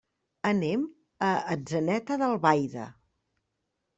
[0.51, 0.85] Anem
[1.27, 2.87] a Atzeneta d'Albaida.